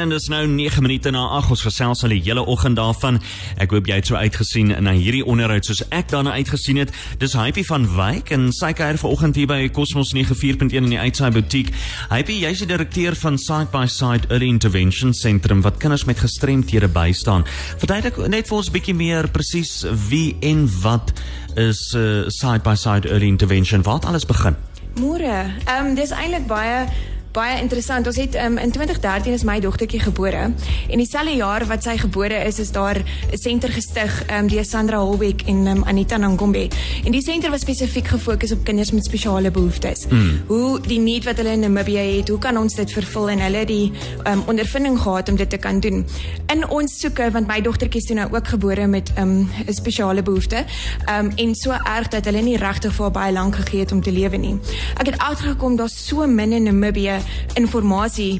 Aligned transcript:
En 0.00 0.08
dis 0.08 0.28
nou 0.32 0.46
9 0.48 0.82
minute 0.82 1.10
na 1.12 1.26
8 1.36 1.50
ons 1.52 1.62
gesels 1.66 2.02
al 2.06 2.12
die 2.14 2.22
hele 2.24 2.40
oggend 2.48 2.78
daarvan. 2.78 3.18
Ek 3.60 3.74
hoop 3.74 3.88
jy 3.90 3.98
het 3.98 4.08
so 4.08 4.16
uitgesien 4.16 4.70
na 4.80 4.94
hierdie 4.96 5.20
onderhoud 5.28 5.66
soos 5.68 5.82
ek 5.92 6.08
daarna 6.08 6.32
uitgesien 6.38 6.80
het. 6.80 6.94
Dis 7.20 7.34
Hypie 7.36 7.66
van 7.68 7.84
Wyk 7.98 8.32
en 8.32 8.46
sy 8.56 8.70
kuier 8.72 8.96
vanoggend 9.02 9.36
hier 9.36 9.50
by 9.50 9.58
Cosmos 9.76 10.14
94.1 10.16 10.72
in 10.80 10.88
die 10.94 11.00
Uitsaai 11.02 11.28
Boutique. 11.36 11.76
Hypie, 12.08 12.38
jy's 12.46 12.64
die 12.64 12.70
direkteur 12.70 13.18
van 13.20 13.36
Side 13.36 13.68
by 13.74 13.84
Side 13.92 14.30
Early 14.32 14.48
Intervention 14.48 15.12
Sentrum 15.12 15.60
wat 15.66 15.76
kinders 15.84 16.06
met 16.08 16.24
gestremthede 16.24 16.88
bystaan. 16.88 17.44
Verduidelik 17.76 18.24
net 18.32 18.48
vir 18.48 18.56
ons 18.56 18.72
'n 18.72 18.76
bietjie 18.78 18.96
meer 18.96 19.28
presies 19.28 19.84
wie 20.08 20.36
en 20.40 20.64
wat 20.80 21.12
is 21.60 21.92
uh, 21.92 22.24
Side 22.32 22.64
by 22.64 22.74
Side 22.74 23.04
Early 23.04 23.28
Intervention? 23.28 23.84
Wat 23.84 24.08
alles 24.08 24.24
begin? 24.24 24.56
Môre. 24.96 25.52
Ehm 25.68 25.92
um, 25.92 25.94
dis 25.94 26.10
eintlik 26.10 26.46
baie 26.48 26.88
baie 27.32 27.60
interessant. 27.60 28.06
Ons 28.10 28.18
het 28.18 28.34
um, 28.42 28.58
in 28.58 28.72
2013 28.74 29.32
is 29.32 29.44
my 29.46 29.60
dogtertjie 29.62 30.00
gebore 30.02 30.50
en 30.90 30.98
dieselfde 30.98 31.36
jaar 31.38 31.64
wat 31.70 31.84
sy 31.86 31.94
gebore 32.00 32.34
is, 32.46 32.58
is 32.58 32.72
daar 32.74 32.98
'n 32.98 33.38
senter 33.38 33.70
gestig 33.70 34.10
um, 34.30 34.48
deur 34.48 34.64
Sandra 34.64 34.98
Holbeck 34.98 35.42
en 35.46 35.66
um, 35.66 35.84
Anita 35.84 36.16
Nangombe. 36.16 36.68
En 37.04 37.12
die 37.12 37.22
senter 37.22 37.50
was 37.50 37.60
spesifiek 37.60 38.08
gefokus 38.08 38.52
op 38.52 38.64
kinders 38.64 38.90
met 38.90 39.04
spesiale 39.04 39.50
behoeftes. 39.50 40.06
Mm. 40.08 40.40
Hoe 40.46 40.80
die 40.80 40.98
need 40.98 41.24
wat 41.24 41.36
hulle 41.36 41.50
in 41.50 41.60
Namibia 41.60 42.00
het, 42.00 42.28
hoe 42.28 42.38
kan 42.38 42.56
ons 42.58 42.74
dit 42.74 42.92
vervul 42.92 43.30
en 43.30 43.38
hulle 43.38 43.64
die 43.64 43.92
um, 44.26 44.42
ondervinding 44.46 44.98
gehad 44.98 45.28
om 45.28 45.36
dit 45.36 45.50
te 45.50 45.56
kan 45.56 45.80
doen. 45.80 46.06
In 46.46 46.68
ons 46.68 46.98
soeke 47.00 47.30
want 47.30 47.46
my 47.46 47.60
dogtertjie 47.60 48.00
is 48.00 48.06
toe 48.06 48.16
nou 48.16 48.28
ook 48.32 48.48
gebore 48.48 48.86
met 48.86 49.12
'n 49.16 49.20
um, 49.22 49.50
spesiale 49.68 50.22
behoefte. 50.22 50.64
Um, 51.08 51.30
en 51.36 51.54
so 51.54 51.70
erg 51.70 52.08
dat 52.08 52.24
hulle 52.24 52.42
nie 52.42 52.56
regtig 52.56 52.92
vir 52.92 53.10
baie 53.10 53.32
lank 53.32 53.54
gegee 53.54 53.80
het 53.80 53.92
om 53.92 54.02
te 54.02 54.12
lewe 54.12 54.36
nie. 54.36 54.58
Ek 54.98 55.06
het 55.06 55.18
agtergekom 55.18 55.76
daar's 55.76 56.06
so 56.06 56.26
min 56.26 56.52
in 56.52 56.62
Namibia 56.62 57.19
inligting 57.54 57.68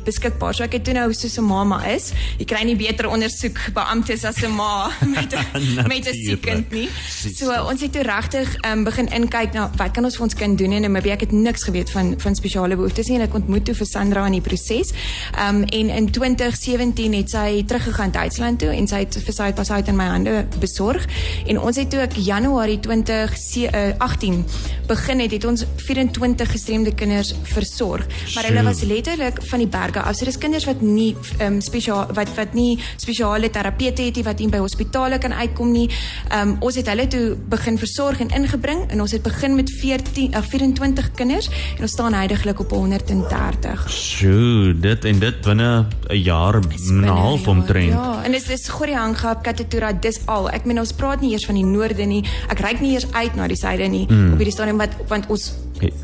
beskikbaar. 0.04 0.54
So 0.54 0.64
ek 0.64 0.78
het 0.78 0.84
toe 0.84 0.94
nou 0.94 1.12
soos 1.12 1.38
'n 1.38 1.44
mamma 1.44 1.84
is, 1.86 2.12
jy 2.38 2.44
kry 2.44 2.64
nie 2.64 2.76
beter 2.76 3.08
ondersoek 3.08 3.72
beamptes 3.74 4.24
as 4.24 4.42
'n 4.42 4.54
ma 4.54 4.90
met 5.14 5.34
met 5.92 6.06
'n 6.06 6.14
siek 6.14 6.40
kind 6.40 6.70
nie. 6.70 6.88
So 7.34 7.52
ons 7.68 7.80
het 7.80 7.92
toe 7.92 8.02
regtig 8.02 8.48
um, 8.64 8.84
begin 8.84 9.08
inkyk 9.08 9.52
na 9.52 9.70
wat 9.76 9.92
kan 9.92 10.04
ons 10.04 10.16
vir 10.16 10.22
ons 10.22 10.34
kind 10.34 10.58
doen 10.58 10.72
en 10.72 10.92
maybe 10.92 11.10
ek 11.10 11.20
het 11.20 11.32
niks 11.32 11.64
geweet 11.64 11.90
van 11.90 12.14
van 12.18 12.34
spesiale 12.34 12.76
behoeftes 12.76 13.08
nie 13.08 13.18
en 13.18 13.28
ek 13.28 13.34
ontmoet 13.34 13.64
toe 13.64 13.74
vir 13.74 13.86
Sandra 13.86 14.26
in 14.26 14.32
die 14.32 14.40
proses. 14.40 14.92
Um 15.38 15.64
en 15.64 15.88
in 15.88 16.10
2017 16.10 17.12
het 17.14 17.30
sy 17.30 17.64
teruggegaan 17.66 18.10
Duitsland 18.10 18.58
toe 18.58 18.70
en 18.74 18.86
sy 18.86 19.04
het 19.04 19.16
vir 19.24 19.34
sy 19.34 19.52
pas 19.52 19.70
uit 19.70 19.88
in 19.88 19.96
my 19.96 20.06
hande 20.06 20.46
besorg 20.60 21.06
en 21.46 21.58
ons 21.58 21.76
het 21.76 21.90
toe 21.90 22.00
ek 22.00 22.16
Januarie 22.16 22.80
2018 22.80 24.44
begin 24.86 25.20
het 25.20 25.32
het 25.32 25.44
ons 25.44 25.64
24 25.76 26.50
gestremde 26.50 26.94
kinders 26.94 27.34
versorg. 27.42 28.06
Maar 28.34 28.44
hulle 28.44 28.62
was 28.62 28.69
letterlik 28.78 29.42
van 29.50 29.58
die 29.58 29.68
berge 29.68 30.02
af. 30.02 30.16
So 30.16 30.24
dis 30.24 30.38
kinders 30.38 30.64
wat 30.64 30.80
nie 30.80 31.16
ehm 31.38 31.54
um, 31.54 31.60
spesiaal 31.60 32.12
wat 32.14 32.34
wat 32.36 32.54
nie 32.54 32.78
spesiale 32.96 33.50
terapeute 33.50 34.02
het 34.02 34.16
nie 34.16 34.24
wat 34.24 34.38
nie 34.38 34.48
by 34.48 34.58
hospitale 34.58 35.18
kan 35.18 35.32
uitkom 35.32 35.72
nie. 35.72 35.88
Ehm 36.28 36.48
um, 36.48 36.56
ons 36.60 36.74
het 36.74 36.86
hulle 36.86 37.06
toe 37.06 37.36
begin 37.48 37.78
versorg 37.78 38.20
en 38.20 38.28
ingebring 38.28 38.90
en 38.90 39.00
ons 39.00 39.12
het 39.12 39.22
begin 39.22 39.54
met 39.54 39.70
14 39.70 40.34
uh, 40.34 40.42
24 40.42 41.10
kinders 41.14 41.48
en 41.76 41.82
ons 41.82 41.92
staan 41.92 42.14
heidaglik 42.14 42.60
op 42.60 42.70
130. 42.70 43.49
Sjoe, 43.88 44.74
dit 44.80 45.04
en 45.04 45.18
dit 45.18 45.40
binne 45.40 45.86
'n 46.08 46.16
jaar 46.16 46.54
en 46.54 47.00
'n 47.00 47.04
half 47.04 47.46
omtrent. 47.46 47.92
Ja, 47.92 48.22
en 48.24 48.32
dit 48.32 48.48
is 48.48 48.68
Goriangap, 48.68 49.42
Katatura, 49.42 49.92
dis 49.92 50.20
al. 50.24 50.50
Ek 50.50 50.64
meen 50.64 50.78
ons 50.78 50.92
praat 50.92 51.20
nie 51.20 51.32
eers 51.32 51.44
van 51.44 51.54
die 51.54 51.64
noorde 51.64 52.04
nie. 52.04 52.24
Ek 52.48 52.58
reik 52.58 52.80
nie 52.80 52.92
eers 52.92 53.12
uit 53.12 53.34
na 53.34 53.46
die 53.46 53.56
suide 53.56 53.88
nie 53.88 54.06
mm. 54.08 54.32
op 54.32 54.38
hierdie 54.38 54.52
stadium 54.52 54.78
wat 54.78 54.90
want 55.08 55.26
ons 55.28 55.52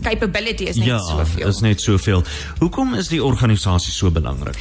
capability 0.03 0.65
is 0.65 0.77
net 0.77 0.87
ja, 0.87 0.99
soveel. 0.99 1.41
Ja, 1.41 1.49
is 1.49 1.61
net 1.61 1.81
soveel. 1.81 2.23
Hoekom 2.59 2.95
is 2.95 3.11
die 3.13 3.23
organisasie 3.25 3.93
so 3.93 4.11
belangrik? 4.11 4.57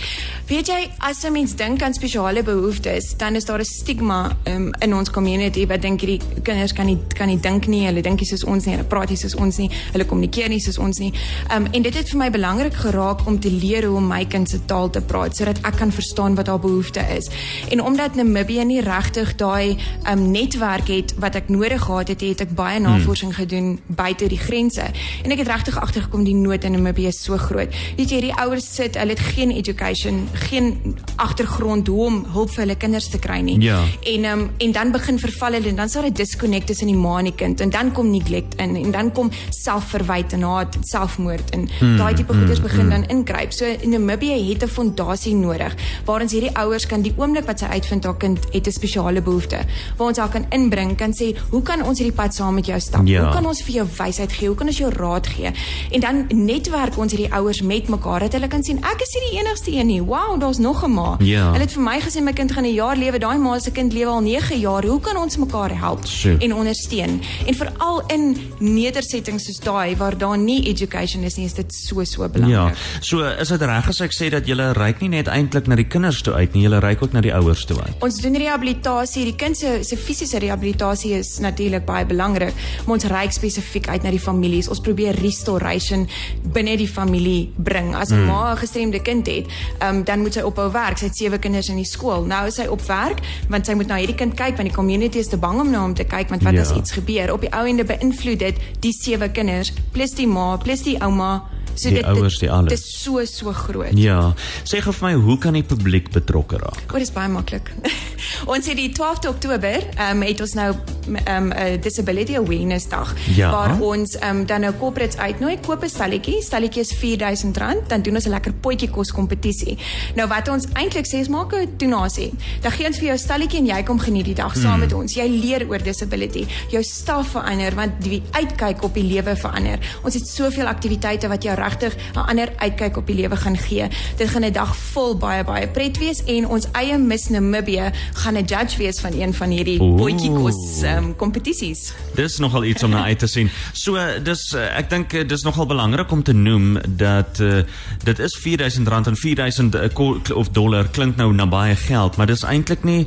Weet 0.49 0.69
jy, 0.69 0.79
as 0.99 1.23
'n 1.23 1.31
mens 1.31 1.55
dink 1.55 1.81
aan 1.81 1.93
spesiale 1.93 2.43
behoeftes, 2.43 3.15
dan 3.17 3.35
is 3.35 3.45
daar 3.45 3.59
'n 3.59 3.65
stigma 3.65 4.37
um, 4.47 4.73
in 4.79 4.95
ons 4.95 5.09
community 5.09 5.67
wat 5.67 5.81
dink 5.81 6.01
hierdie 6.01 6.21
kinders 6.43 6.73
kan 6.73 6.85
nie 6.85 6.97
kan 7.13 7.27
nie 7.27 7.39
dink 7.39 7.67
nie, 7.67 7.85
hulle 7.85 8.01
dink 8.01 8.19
nie 8.19 8.27
soos 8.27 8.43
ons 8.43 8.65
nie, 8.65 8.75
hulle 8.75 8.87
praat 8.87 9.09
nie 9.09 9.17
soos 9.17 9.35
ons 9.35 9.57
nie, 9.57 9.69
hulle 9.91 10.05
kommunikeer 10.05 10.49
nie 10.49 10.59
soos 10.59 10.77
ons 10.77 10.99
nie. 10.99 11.13
Um, 11.55 11.67
en 11.71 11.81
dit 11.81 11.93
het 11.93 12.09
vir 12.09 12.17
my 12.17 12.29
belangrik 12.29 12.73
geraak 12.85 13.25
om 13.27 13.39
te 13.39 13.51
leer 13.51 13.87
hoe 13.87 13.97
om 13.97 14.07
my 14.07 14.23
kind 14.29 14.49
se 14.49 14.59
taal 14.69 14.89
te 14.89 15.01
praat 15.01 15.35
sodat 15.35 15.59
ek 15.67 15.79
kan 15.81 15.91
verstaan 15.91 16.35
wat 16.37 16.49
haar 16.51 16.61
behoefte 16.61 17.03
is. 17.15 17.29
En 17.73 17.81
omdat 17.81 18.15
Namibië 18.15 18.65
nie 18.65 18.81
regtig 18.85 19.35
daai 19.39 19.77
um, 20.11 20.29
netwerk 20.31 20.89
het 20.91 21.15
wat 21.21 21.35
ek 21.39 21.49
nodig 21.49 21.81
gehad 21.85 22.11
het, 22.13 22.21
het 22.21 22.45
ek 22.45 22.55
baie 22.57 22.77
hmm. 22.79 22.87
navorsing 22.87 23.33
hmm. 23.33 23.41
gedoen 23.41 23.69
buite 23.87 24.29
die 24.31 24.39
grense. 24.39 24.85
En 25.23 25.33
ek 25.33 25.43
het 25.43 25.51
regtig 25.51 25.79
agtergekom 25.81 26.25
die 26.27 26.35
nood 26.37 26.63
in 26.63 26.77
Namibië 26.77 27.11
is 27.13 27.21
so 27.23 27.37
groot. 27.41 27.73
Weet 27.97 28.09
jy, 28.09 28.21
hierdie 28.21 28.35
ouers 28.41 28.67
sit, 28.75 28.99
hulle 28.99 29.15
het 29.15 29.23
geen 29.35 29.51
education, 29.55 30.25
geen 30.47 30.95
agtergrond 31.21 31.87
hoe 31.87 32.05
om 32.05 32.21
hulp 32.35 32.53
vir 32.55 32.65
hulle 32.65 32.77
kinders 32.79 33.09
te 33.11 33.19
kry 33.21 33.39
nie. 33.45 33.57
Ja. 33.63 33.81
En 34.15 34.29
um, 34.31 34.47
en 34.57 34.75
dan 34.75 34.91
begin 34.91 35.19
verval 35.19 35.59
hulle 35.59 35.69
en 35.73 35.75
dan 35.81 35.89
sal 35.89 36.07
dit 36.09 36.15
disconnect 36.15 36.67
tussen 36.71 36.91
die 36.91 36.97
ma 36.97 37.17
en 37.19 37.29
die 37.29 37.35
kind 37.35 37.61
en 37.63 37.69
dan 37.73 37.91
kom 37.95 38.09
neglect 38.11 38.55
in 38.61 38.75
en 38.79 38.91
dan 38.91 39.11
kom 39.15 39.31
selfverwyte 39.55 40.35
en 40.35 40.45
haat, 40.47 40.77
selfmoord 40.89 41.53
en 41.55 41.67
mm, 41.67 41.97
daai 41.99 42.13
tipe 42.13 42.33
goeders 42.33 42.59
mm, 42.59 42.65
begin 42.75 42.85
mm. 42.85 42.95
dan 42.95 43.17
inkruip. 43.17 43.53
So 43.53 43.65
in 43.65 43.89
Namibië 43.89 44.49
het 44.49 44.63
'n 44.63 44.67
fondasie 44.67 45.35
nodig 45.35 45.75
waar 46.05 46.21
ons 46.21 46.31
hierdie 46.31 46.55
ouers 46.57 46.85
kan 46.85 47.01
die 47.01 47.13
oomblik 47.17 47.45
wat 47.45 47.59
sy 47.59 47.65
uitvind 47.65 48.03
haar 48.03 48.17
kind 48.17 48.39
het 48.51 48.67
'n 48.67 48.71
spesiale 48.71 49.21
behoefte, 49.21 49.59
waar 49.97 50.07
ons 50.07 50.17
haar 50.17 50.29
kan 50.29 50.45
inbring, 50.49 50.95
kan 50.97 51.13
sê, 51.13 51.35
"Hoe 51.49 51.61
kan 51.61 51.83
ons 51.83 51.99
hierdie 51.99 52.15
pad 52.15 52.33
saam 52.33 52.53
met 52.53 52.65
jou 52.65 52.79
stap? 52.79 53.07
Ja. 53.07 53.23
Hoe 53.23 53.33
kan 53.33 53.45
ons 53.45 53.61
vir 53.61 53.73
jou 53.73 53.87
wysheid 53.97 54.31
gee? 54.31 54.47
Hoe 54.47 54.57
kan 54.57 54.67
ons 54.67 54.77
jou 54.77 54.91
raad 54.91 55.27
gee?" 55.27 55.51
En 55.91 55.99
dan 55.99 56.25
netwerk 56.27 56.97
ons 56.97 57.11
hierdie 57.11 57.33
ouers 57.33 57.61
met 57.61 57.87
mekaar 57.87 58.19
dat 58.19 58.33
hulle 58.33 58.47
kan 58.47 58.63
sien 58.63 58.77
ek 58.77 59.01
is 59.01 59.13
nie 59.13 59.29
die 59.31 59.39
enigste 59.39 59.71
een 59.71 59.87
nie. 59.87 60.03
Wow, 60.03 60.39
daar's 60.39 60.57
nog 60.57 60.83
'n 60.83 60.91
ma. 60.91 61.15
Ja. 61.19 61.51
Hulle 61.51 61.63
het 61.63 61.71
vir 61.71 61.81
my 61.81 61.99
gesê 61.99 62.21
my 62.21 62.33
kind 62.33 62.51
gaan 62.51 62.65
'n 62.65 62.73
jaar 62.73 62.97
lewe. 62.97 63.19
Daai 63.19 63.37
ma 63.37 63.59
se 63.59 63.71
kind 63.71 63.93
lewe 63.93 64.09
al 64.09 64.21
9 64.21 64.59
jaar. 64.59 64.85
Hoe 64.85 64.99
kan 64.99 65.17
ons 65.17 65.37
mekaar 65.37 65.79
help 65.79 66.05
Sjoe. 66.07 66.37
en 66.37 66.53
ondersteun? 66.53 67.21
En 67.45 67.53
veral 67.53 68.03
in 68.07 68.37
nedersettings 68.59 69.45
soos 69.45 69.59
daai 69.59 69.95
waar 69.97 70.17
daar 70.17 70.37
nie 70.37 70.63
education 70.67 71.23
is 71.23 71.35
nie, 71.35 71.45
is 71.45 71.53
dit 71.53 71.73
so 71.73 72.03
so 72.03 72.29
belangrik. 72.29 72.55
Ja. 72.55 72.64
So 73.01 73.23
is 73.23 73.51
dit 73.53 73.61
reg 73.61 73.89
as 73.89 74.01
ek 74.01 74.13
sê 74.15 74.29
dat 74.33 74.47
jy 74.47 74.55
reik 74.55 75.01
nie 75.01 75.09
net 75.09 75.27
eintlik 75.27 75.67
na 75.67 75.75
die 75.75 75.87
kinders 75.87 76.21
toe 76.25 76.33
uit 76.33 76.53
nie, 76.53 76.65
jy 76.67 76.79
reik 76.83 77.03
ook 77.03 77.13
na 77.13 77.21
die 77.21 77.33
ouers 77.33 77.65
toe 77.65 77.77
uit. 77.81 77.95
Ons 78.05 78.19
doen 78.23 78.37
rehabilitasie. 78.39 79.25
Die 79.25 79.35
kind 79.35 79.57
se 79.57 79.83
se 79.83 79.97
fisiese 79.97 80.39
rehabilitasie 80.39 81.13
is 81.17 81.37
natuurlik 81.39 81.85
baie 81.85 82.05
belangrik, 82.05 82.53
maar 82.85 82.97
ons 82.97 83.07
reik 83.11 83.31
spesifiek 83.35 83.89
uit 83.89 84.03
na 84.03 84.11
die 84.13 84.21
families. 84.21 84.69
Ons 84.71 84.81
probeer 84.85 85.17
restoration 85.21 86.07
binne 86.55 86.77
die 86.77 86.89
familie 86.89 87.51
bring. 87.57 87.93
As 87.95 88.11
'n 88.11 88.21
mm. 88.21 88.25
ma 88.25 88.53
'n 88.53 88.57
gestremde 88.57 89.01
kind 89.01 89.27
het, 89.27 89.45
um, 89.81 90.03
dan 90.03 90.21
moet 90.21 90.33
sy 90.33 90.41
ophou 90.41 90.71
werk. 90.71 90.97
Sy 90.97 91.05
het 91.05 91.17
sewe 91.17 91.37
kinders 91.39 91.69
in 91.69 91.75
die 91.75 91.85
skool. 91.85 92.25
Nou 92.25 92.47
is 92.47 92.55
sy 92.55 92.67
op 92.67 92.81
werk 92.87 93.19
want 93.49 93.65
sy 93.65 93.73
moet 93.73 93.87
na 93.87 93.95
hierdie 93.95 94.15
kind 94.15 94.33
kyk 94.33 94.57
want 94.57 94.69
die 94.69 94.75
community 94.75 95.19
is 95.19 95.27
te 95.27 95.37
bang 95.37 95.59
om 95.59 95.71
na 95.71 95.81
hom 95.81 95.93
te 95.93 96.03
kyk 96.03 96.29
want 96.29 96.43
wat 96.43 96.53
ja. 96.53 96.61
as 96.61 96.73
iets 96.75 96.91
gebeur? 96.91 97.33
Op 97.33 97.41
die 97.41 97.51
ou 97.51 97.65
ende 97.67 97.83
beïnvloed 97.83 98.39
dit 98.39 98.55
die 98.79 98.93
sewe 98.93 99.29
kinders 99.29 99.73
plus 99.91 100.15
die 100.17 100.27
ma 100.27 100.57
plus 100.57 100.83
die 100.83 100.97
ouma 101.01 101.43
So 101.75 101.91
die 101.91 101.99
dit, 101.99 102.05
ouers 102.05 102.39
die 102.39 102.51
alles. 102.51 102.73
Dit 102.73 102.79
is 102.79 103.03
so 103.03 103.25
so 103.25 103.51
groot. 103.53 103.97
Ja. 103.99 104.33
Sê 104.63 104.81
gou 104.83 104.93
vir 104.95 105.09
my, 105.09 105.13
hoe 105.27 105.37
kan 105.41 105.57
die 105.57 105.63
publiek 105.63 106.11
betrokke 106.15 106.59
raak? 106.61 106.85
Dit 106.93 107.07
is 107.07 107.13
baie 107.15 107.29
maklik. 107.31 107.71
ons 108.53 108.67
het 108.67 108.79
die 108.79 108.91
12de 108.95 109.31
Oktober, 109.33 109.89
ehm 109.95 110.21
um, 110.21 110.27
het 110.27 110.41
ons 110.41 110.55
nou 110.57 110.69
um, 111.07 111.51
'n 111.53 111.79
disability 111.81 112.35
awareness 112.35 112.87
dag 112.87 113.13
ja. 113.35 113.51
waar 113.51 113.81
ons 113.81 114.17
um, 114.23 114.45
dan 114.45 114.59
nou 114.59 114.73
corporates 114.79 115.17
uitnooi, 115.17 115.59
koop 115.59 115.83
'n 115.83 115.89
stalletjie, 115.89 116.41
stalletjie 116.41 116.81
is 116.81 116.95
R4000, 116.95 117.87
dan 117.87 118.01
doen 118.01 118.15
ons 118.15 118.25
'n 118.25 118.29
lekker 118.29 118.53
potjie 118.53 118.89
kos 118.89 119.11
kompetisie. 119.11 119.77
Nou 120.15 120.27
wat 120.27 120.47
ons 120.47 120.65
eintlik 120.73 121.05
sê 121.05 121.19
is 121.19 121.27
maak 121.27 121.53
'n 121.53 121.69
donasie. 121.77 122.33
Dan 122.61 122.71
gee 122.71 122.87
ons 122.87 122.97
vir 122.97 123.07
jou 123.07 123.17
stalletjie 123.17 123.59
en 123.59 123.65
jy 123.65 123.83
kom 123.83 123.99
geniet 123.99 124.25
die 124.25 124.33
dag 124.33 124.53
hmm. 124.53 124.61
saam 124.61 124.79
met 124.79 124.93
ons. 124.93 125.13
Jy 125.13 125.27
leer 125.27 125.69
oor 125.69 125.83
disability. 125.83 126.45
Jou 126.69 126.83
staf 126.83 127.27
verander 127.27 127.75
want 127.75 127.91
die 128.03 128.21
uitkyk 128.31 128.83
op 128.83 128.93
die 128.93 129.03
lewe 129.03 129.35
verander. 129.35 129.79
Ons 130.03 130.13
het 130.13 130.27
soveel 130.27 130.67
aktiwiteite 130.67 131.27
wat 131.27 131.43
jou 131.43 131.55
regtig 131.55 131.95
'n 132.15 132.25
ander 132.29 132.49
uitkyk 132.57 132.97
op 132.97 133.07
die 133.07 133.15
lewe 133.15 133.35
gaan 133.35 133.57
gee. 133.57 133.87
Dit 134.17 134.29
gaan 134.29 134.43
'n 134.43 134.51
dag 134.51 134.75
vol 134.75 135.17
baie 135.17 135.43
baie 135.43 135.67
pret 135.67 135.97
wees 135.97 136.23
en 136.23 136.47
ons 136.47 136.67
eie 136.71 136.97
Miss 136.97 137.29
Namibia 137.29 137.91
gaan 138.13 138.37
'n 138.37 138.45
judge 138.45 138.77
wees 138.77 138.99
van 138.99 139.13
een 139.13 139.33
van 139.33 139.49
hierdie 139.49 139.77
potjie 139.77 140.31
kos 140.33 140.79
ehm 140.95 141.11
um, 141.11 141.15
kompetisies. 141.15 141.93
Dis 142.15 142.37
nogal 142.43 142.63
iets 142.71 142.83
om 142.83 142.89
na 142.95 143.03
uit 143.05 143.19
te 143.19 143.27
sien. 143.27 143.49
So 143.73 143.99
dis 144.23 144.47
uh, 144.55 144.67
ek 144.79 144.89
dink 144.89 145.13
uh, 145.13 145.25
dis 145.27 145.43
nogal 145.43 145.67
belangrik 145.69 146.11
om 146.11 146.23
te 146.23 146.33
noem 146.33 146.79
dat 146.87 147.39
uh, 147.43 147.63
dit 148.03 148.19
is 148.19 148.37
R4000 148.39 148.89
en 148.91 149.19
4000 149.19 149.75
uh, 149.75 150.37
of 150.37 150.49
dollar 150.55 150.89
klink 150.89 151.19
nou 151.19 151.33
na 151.33 151.47
baie 151.47 151.75
geld, 151.75 152.17
maar 152.17 152.31
dis 152.31 152.45
eintlik 152.47 152.83
nie 152.83 153.03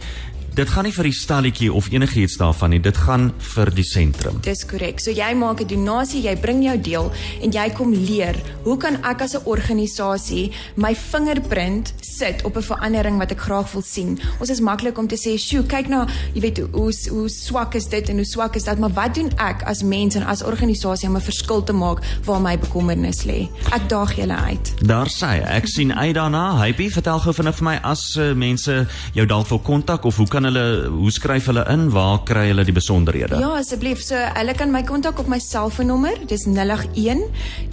dit 0.58 0.70
gaan 0.74 0.88
nie 0.88 0.94
vir 0.94 1.06
die 1.06 1.14
stalletjie 1.14 1.68
of 1.70 1.86
enigiets 1.94 2.34
daarvan 2.40 2.72
nie. 2.74 2.80
Dit 2.82 2.96
gaan 2.98 3.28
vir 3.54 3.70
die 3.74 3.84
sentrum. 3.86 4.40
Dis 4.42 4.64
korrek. 4.66 4.98
So 4.98 5.14
jy 5.14 5.30
maak 5.38 5.60
'n 5.60 5.68
donasie, 5.70 6.22
jy 6.22 6.34
bring 6.36 6.64
jou 6.64 6.76
deel 6.80 7.12
en 7.42 7.52
jy 7.52 7.70
kom 7.70 7.92
leer 7.94 8.34
hoe 8.64 8.76
kan 8.76 8.98
ek 9.04 9.22
as 9.22 9.34
'n 9.34 9.44
organisasie 9.44 10.50
my 10.74 10.94
vingerprint 10.94 11.94
sit 12.00 12.42
op 12.44 12.56
'n 12.56 12.62
verandering 12.62 13.18
wat 13.18 13.30
ek 13.30 13.40
graag 13.40 13.72
wil 13.72 13.82
sien. 13.82 14.18
Ons 14.40 14.50
is 14.50 14.60
maklik 14.60 14.98
om 14.98 15.06
te 15.06 15.16
sê, 15.16 15.38
"Sjoe, 15.38 15.62
kyk 15.62 15.88
na, 15.88 16.06
jy 16.34 16.40
weet 16.40 16.58
hoe 16.58 16.68
hoe, 16.72 16.92
hoe 17.10 17.28
swak 17.28 17.74
is 17.74 17.86
dit 17.86 18.08
en 18.08 18.16
hoe 18.16 18.24
swak 18.24 18.56
is 18.56 18.64
dat, 18.64 18.78
maar 18.78 18.92
wat 18.92 19.14
doen 19.14 19.30
ek 19.36 19.62
as 19.62 19.82
mens 19.82 20.14
en 20.14 20.26
as 20.26 20.42
organisasie 20.42 21.08
om 21.08 21.16
'n 21.16 21.20
verskil 21.20 21.62
te 21.62 21.72
maak 21.72 22.02
waar 22.24 22.40
my 22.40 22.58
bekommernis 22.58 23.24
lê?" 23.24 23.48
Ek 23.72 23.88
daag 23.88 24.16
julle 24.16 24.36
uit. 24.36 24.72
Daar 24.86 25.06
sê 25.06 25.44
ek 25.46 25.66
sien 25.66 25.94
uit 25.94 26.14
daarna. 26.14 26.58
Hypie, 26.58 26.92
vertel 26.92 27.18
gou 27.18 27.32
vinnig 27.32 27.54
vir 27.54 27.64
my 27.64 27.78
as 27.82 28.16
uh, 28.16 28.32
mense 28.34 28.86
jou 29.12 29.26
dalk 29.26 29.48
wil 29.48 29.60
kontak 29.60 30.04
of 30.04 30.16
hoe 30.16 30.26
kan 30.26 30.47
hulle 30.48 30.64
hoe 30.92 31.10
skryf 31.12 31.48
hulle 31.50 31.64
in? 31.72 31.88
Waar 31.94 32.22
kry 32.28 32.48
hulle 32.50 32.64
die 32.66 32.74
besonderhede? 32.74 33.38
Ja, 33.40 33.52
asseblief. 33.60 34.02
So 34.04 34.16
hulle 34.16 34.54
kan 34.58 34.72
my 34.74 34.82
kontak 34.88 35.20
op 35.22 35.30
my 35.30 35.40
selfoonnommer. 35.42 36.18
Dis 36.30 36.46
081 36.48 37.26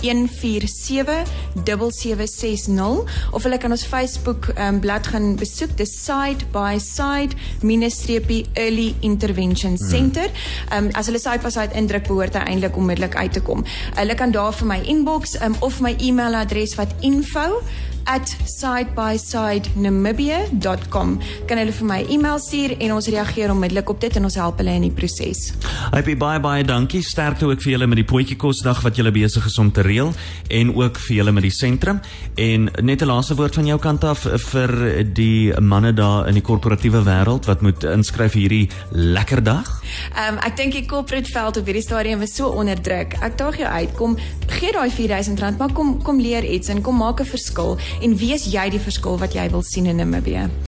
147 0.03 1.23
7760 1.63 3.31
of 3.31 3.47
hulle 3.47 3.59
kan 3.61 3.75
ons 3.75 3.85
Facebook 3.87 4.51
um, 4.55 4.81
blad 4.83 5.09
gaan 5.13 5.33
besoek. 5.39 5.75
Dis 5.79 5.95
Side 6.05 6.49
by 6.55 6.77
Side 6.81 7.37
minusstreepie 7.65 8.45
Early 8.53 8.93
Intervention 9.01 9.77
Center. 9.77 10.29
Ehm 10.69 10.85
um, 10.85 10.91
as 10.95 11.09
hulle 11.09 11.19
side 11.19 11.43
by 11.43 11.51
side 11.53 11.75
indruk 11.77 12.07
behoort 12.09 12.37
hy 12.37 12.45
eintlik 12.53 12.77
onmiddellik 12.79 13.15
uit 13.15 13.33
te 13.35 13.43
kom. 13.43 13.65
Hulle 13.95 14.15
kan 14.19 14.31
daar 14.35 14.53
vir 14.55 14.69
my 14.69 14.79
inbox 14.83 15.35
um, 15.41 15.57
of 15.65 15.81
my 15.83 15.95
e-mailadres 15.99 16.75
wat 16.79 16.95
info 17.01 17.61
at 18.05 18.35
sidebysidenamibia.com 18.45 21.15
kan 21.49 21.61
hulle 21.61 21.73
vir 21.79 21.87
my 21.89 22.01
e-mail 22.13 22.39
stuur 22.41 22.64
en 22.79 22.93
ons 22.93 23.07
reageer 23.07 23.51
onmiddellik 23.51 23.89
op 23.89 24.01
dit 24.01 24.15
en 24.15 24.23
ons 24.23 24.35
help 24.35 24.57
hulle 24.57 24.75
in 24.79 24.87
die 24.87 24.91
proses. 24.91 25.53
Hypie 25.93 26.15
baie 26.17 26.39
baie 26.39 26.63
dankie. 26.63 27.01
Sterkte 27.05 27.45
ook 27.45 27.61
vir 27.61 27.75
julle 27.75 27.87
met 27.87 28.01
die 28.01 28.07
potjie 28.07 28.37
kosdag 28.37 28.81
wat 28.85 28.95
julle 28.95 29.11
besig 29.11 29.45
is 29.45 29.57
om 29.61 29.71
te 29.71 29.81
reël 29.85 30.13
en 30.49 30.73
ook 30.75 30.99
vir 31.07 31.15
julle 31.17 31.33
met 31.35 31.45
die 31.45 31.53
sentrum 31.53 32.01
en 32.35 32.69
net 32.81 33.01
'n 33.01 33.07
laaste 33.07 33.35
woord 33.35 33.55
van 33.55 33.65
jou 33.65 33.79
kant 33.79 34.03
af 34.03 34.27
vir 34.51 35.03
die 35.13 35.53
manne 35.59 35.93
daar 35.93 36.27
in 36.27 36.33
die 36.33 36.41
korporatiewe 36.41 37.03
wêreld 37.03 37.45
wat 37.45 37.61
moet 37.61 37.83
inskryf 37.83 38.33
hierdie 38.33 38.69
lekker 38.91 39.43
dag. 39.43 39.81
Ehm 40.15 40.33
um, 40.33 40.39
ek 40.39 40.57
dink 40.57 40.71
die 40.71 40.85
corporate 40.85 41.31
veld 41.31 41.57
op 41.57 41.65
hierdie 41.65 41.83
stadium 41.83 42.21
is 42.21 42.35
so 42.35 42.47
onder 42.47 42.81
druk. 42.81 43.13
Ek 43.21 43.37
daag 43.37 43.57
jou 43.57 43.67
uit. 43.67 43.93
Kom 43.95 44.17
gee 44.47 44.71
daai 44.71 44.89
R4000 44.89 45.57
maar 45.57 45.73
kom 45.73 46.01
kom 46.03 46.19
leer 46.19 46.43
iets 46.43 46.67
en 46.67 46.81
kom 46.81 46.97
maak 46.97 47.19
'n 47.19 47.25
verskil 47.25 47.77
en 48.01 48.17
wees 48.17 48.45
jy 48.45 48.69
die 48.69 48.79
verskil 48.79 49.17
wat 49.17 49.33
jy 49.33 49.49
wil 49.49 49.63
sien 49.63 49.85
in 49.85 49.95
Namibië. 49.95 50.49